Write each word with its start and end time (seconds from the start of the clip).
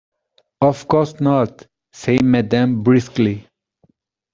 "Of 0.61 0.87
course 0.87 1.19
not," 1.21 1.67
said 1.93 2.23
madame 2.25 2.81
briskly. 2.81 3.47